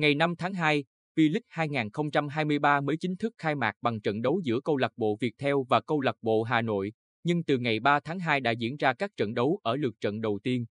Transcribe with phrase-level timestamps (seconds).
[0.00, 0.84] Ngày 5 tháng 2,
[1.16, 5.54] V-League 2023 mới chính thức khai mạc bằng trận đấu giữa câu lạc bộ Viettel
[5.68, 6.92] và câu lạc bộ Hà Nội,
[7.24, 10.20] nhưng từ ngày 3 tháng 2 đã diễn ra các trận đấu ở lượt trận
[10.20, 10.64] đầu tiên.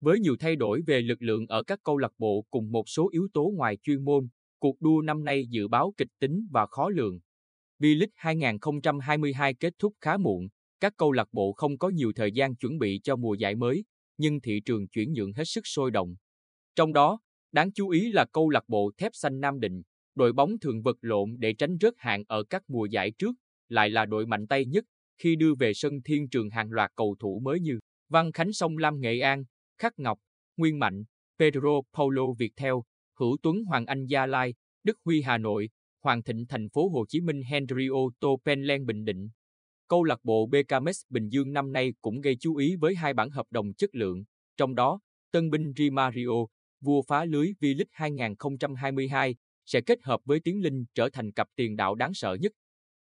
[0.00, 3.08] Với nhiều thay đổi về lực lượng ở các câu lạc bộ cùng một số
[3.12, 4.28] yếu tố ngoài chuyên môn,
[4.58, 7.18] cuộc đua năm nay dự báo kịch tính và khó lường.
[7.78, 10.48] V-League 2022 kết thúc khá muộn,
[10.80, 13.84] các câu lạc bộ không có nhiều thời gian chuẩn bị cho mùa giải mới,
[14.18, 16.14] nhưng thị trường chuyển nhượng hết sức sôi động.
[16.74, 17.18] Trong đó,
[17.56, 19.82] đáng chú ý là câu lạc bộ Thép Xanh Nam Định,
[20.14, 23.34] đội bóng thường vật lộn để tránh rớt hạng ở các mùa giải trước,
[23.68, 24.84] lại là đội mạnh tay nhất
[25.18, 28.78] khi đưa về sân thiên trường hàng loạt cầu thủ mới như Văn Khánh Sông
[28.78, 29.44] Lam Nghệ An,
[29.78, 30.18] Khắc Ngọc,
[30.56, 31.04] Nguyên Mạnh,
[31.38, 32.82] Pedro Paulo việt theo
[33.18, 34.54] Hữu Tuấn Hoàng Anh Gia Lai,
[34.84, 35.68] Đức Huy Hà Nội,
[36.02, 39.28] Hoàng Thịnh Thành phố Hồ Chí Minh Henrio Topenlen Bình Định.
[39.88, 43.30] Câu lạc bộ BKMS Bình Dương năm nay cũng gây chú ý với hai bản
[43.30, 44.24] hợp đồng chất lượng,
[44.56, 45.00] trong đó,
[45.32, 46.46] tân binh Rimario,
[46.86, 49.34] vua phá lưới V-League 2022,
[49.64, 52.52] sẽ kết hợp với Tiến Linh trở thành cặp tiền đạo đáng sợ nhất.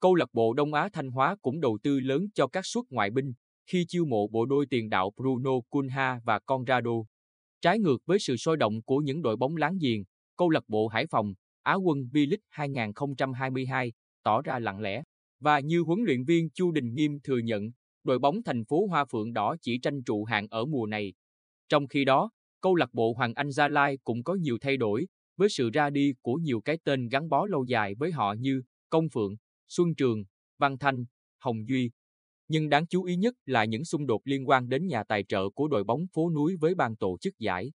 [0.01, 3.11] Câu lạc bộ Đông Á Thanh Hóa cũng đầu tư lớn cho các suất ngoại
[3.11, 3.33] binh
[3.67, 6.91] khi chiêu mộ bộ đôi tiền đạo Bruno Cunha và Conrado.
[7.61, 10.05] Trái ngược với sự sôi động của những đội bóng láng giềng,
[10.37, 15.03] câu lạc bộ Hải Phòng, Á quân V-League 2022 tỏ ra lặng lẽ.
[15.41, 17.71] Và như huấn luyện viên Chu Đình Nghiêm thừa nhận,
[18.05, 21.13] đội bóng thành phố Hoa Phượng Đỏ chỉ tranh trụ hạng ở mùa này.
[21.69, 25.07] Trong khi đó, câu lạc bộ Hoàng Anh Gia Lai cũng có nhiều thay đổi,
[25.37, 28.63] với sự ra đi của nhiều cái tên gắn bó lâu dài với họ như
[28.89, 29.37] Công Phượng,
[29.69, 30.25] Xuân Trường,
[30.59, 31.05] Văn Thanh,
[31.39, 31.91] Hồng Duy.
[32.49, 35.51] Nhưng đáng chú ý nhất là những xung đột liên quan đến nhà tài trợ
[35.51, 37.73] của đội bóng phố núi với ban tổ chức giải.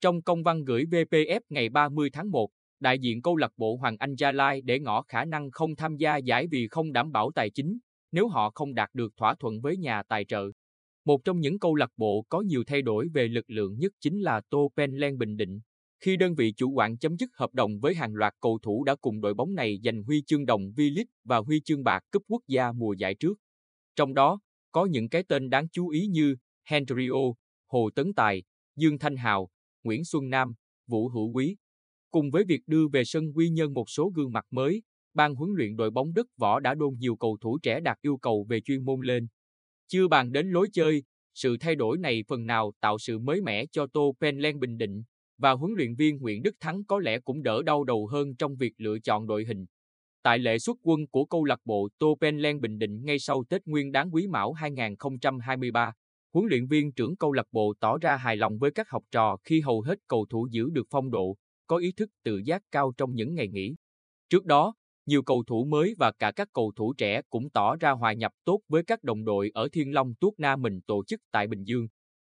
[0.00, 3.96] Trong công văn gửi VPF ngày 30 tháng 1, đại diện câu lạc bộ Hoàng
[3.98, 7.30] Anh Gia Lai để ngỏ khả năng không tham gia giải vì không đảm bảo
[7.34, 7.78] tài chính
[8.12, 10.50] nếu họ không đạt được thỏa thuận với nhà tài trợ.
[11.06, 14.20] Một trong những câu lạc bộ có nhiều thay đổi về lực lượng nhất chính
[14.20, 15.60] là Tô Penlen Bình Định.
[16.00, 18.94] Khi đơn vị chủ quản chấm dứt hợp đồng với hàng loạt cầu thủ đã
[19.00, 22.42] cùng đội bóng này giành huy chương đồng V-League và huy chương bạc cúp quốc
[22.48, 23.38] gia mùa giải trước.
[23.96, 24.40] Trong đó,
[24.72, 27.08] có những cái tên đáng chú ý như Henry
[27.66, 28.42] Hồ Tấn Tài,
[28.76, 29.48] Dương Thanh Hào,
[29.84, 30.54] Nguyễn Xuân Nam,
[30.86, 31.56] Vũ Hữu Quý.
[32.10, 34.82] Cùng với việc đưa về sân quy nhân một số gương mặt mới,
[35.14, 38.16] ban huấn luyện đội bóng đất võ đã đôn nhiều cầu thủ trẻ đạt yêu
[38.16, 39.26] cầu về chuyên môn lên.
[39.88, 41.02] Chưa bàn đến lối chơi,
[41.34, 45.02] sự thay đổi này phần nào tạo sự mới mẻ cho Tô Penlen Bình Định,
[45.38, 48.56] và huấn luyện viên Nguyễn Đức Thắng có lẽ cũng đỡ đau đầu hơn trong
[48.56, 49.66] việc lựa chọn đội hình.
[50.22, 53.66] Tại lễ xuất quân của câu lạc bộ Tô Penlen Bình Định ngay sau Tết
[53.66, 55.92] Nguyên đán Quý Mão 2023,
[56.32, 59.36] huấn luyện viên trưởng câu lạc bộ tỏ ra hài lòng với các học trò
[59.44, 61.36] khi hầu hết cầu thủ giữ được phong độ,
[61.66, 63.74] có ý thức tự giác cao trong những ngày nghỉ.
[64.28, 64.74] Trước đó,
[65.06, 68.32] nhiều cầu thủ mới và cả các cầu thủ trẻ cũng tỏ ra hòa nhập
[68.44, 71.64] tốt với các đồng đội ở Thiên Long Tuốt Na mình tổ chức tại Bình
[71.64, 71.88] Dương.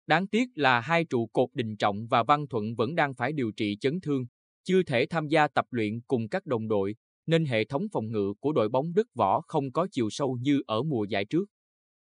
[0.06, 3.52] Đáng tiếc là hai trụ cột Đình Trọng và Văn Thuận vẫn đang phải điều
[3.56, 4.26] trị chấn thương,
[4.64, 6.94] chưa thể tham gia tập luyện cùng các đồng đội,
[7.26, 10.62] nên hệ thống phòng ngự của đội bóng đất võ không có chiều sâu như
[10.66, 11.44] ở mùa giải trước.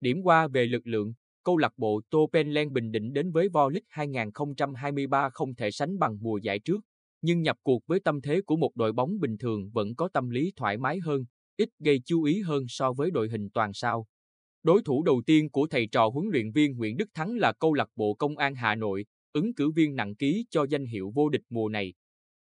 [0.01, 1.13] Điểm qua về lực lượng,
[1.43, 5.99] câu lạc bộ Tô Penlen Bình Định đến với Vo League 2023 không thể sánh
[5.99, 6.85] bằng mùa giải trước,
[7.23, 10.29] nhưng nhập cuộc với tâm thế của một đội bóng bình thường vẫn có tâm
[10.29, 11.25] lý thoải mái hơn,
[11.57, 14.07] ít gây chú ý hơn so với đội hình toàn sao.
[14.63, 17.73] Đối thủ đầu tiên của thầy trò huấn luyện viên Nguyễn Đức Thắng là câu
[17.73, 21.29] lạc bộ Công an Hà Nội, ứng cử viên nặng ký cho danh hiệu vô
[21.29, 21.93] địch mùa này.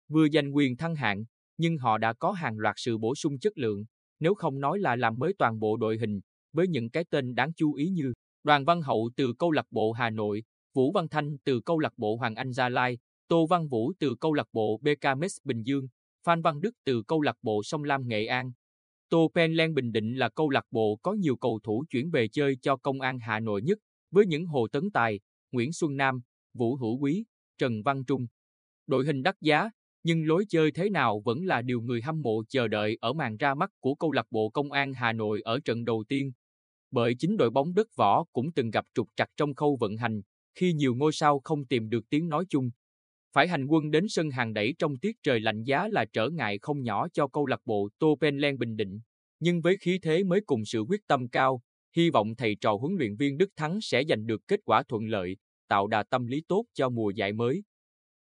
[0.10, 1.24] Vừa giành quyền thăng hạng,
[1.58, 3.86] nhưng họ đã có hàng loạt sự bổ sung chất lượng,
[4.20, 6.20] nếu không nói là làm mới toàn bộ đội hình,
[6.54, 8.14] với những cái tên đáng chú ý như
[8.44, 10.44] Đoàn Văn Hậu từ câu lạc bộ Hà Nội,
[10.74, 12.98] Vũ Văn Thanh từ câu lạc bộ Hoàng Anh Gia Lai,
[13.32, 15.88] Tô Văn Vũ từ câu lạc bộ BKMS Bình Dương,
[16.24, 18.52] Phan Văn Đức từ câu lạc bộ Sông Lam Nghệ An.
[19.10, 22.58] Tô Penlen Bình Định là câu lạc bộ có nhiều cầu thủ chuyển về chơi
[22.62, 23.78] cho công an Hà Nội nhất,
[24.12, 25.20] với những Hồ Tấn Tài,
[25.52, 26.22] Nguyễn Xuân Nam,
[26.54, 27.26] Vũ Hữu Quý,
[27.58, 28.28] Trần Văn Trung.
[28.88, 29.70] Đội hình đắt giá,
[30.04, 33.38] nhưng lối chơi thế nào vẫn là điều người hâm mộ chờ đợi ở màn
[33.38, 36.32] ra mắt của câu lạc bộ Công an Hà Nội ở trận đầu tiên.
[36.92, 40.22] Bởi chính đội bóng đất võ cũng từng gặp trục trặc trong khâu vận hành,
[40.56, 42.70] khi nhiều ngôi sao không tìm được tiếng nói chung.
[43.34, 46.60] Phải hành quân đến sân hàng đẩy trong tiết trời lạnh giá là trở ngại
[46.62, 48.16] không nhỏ cho câu lạc bộ Tô
[48.60, 49.00] Bình Định.
[49.40, 51.62] Nhưng với khí thế mới cùng sự quyết tâm cao,
[51.96, 55.08] hy vọng thầy trò huấn luyện viên Đức Thắng sẽ giành được kết quả thuận
[55.08, 55.38] lợi,
[55.68, 57.64] tạo đà tâm lý tốt cho mùa giải mới.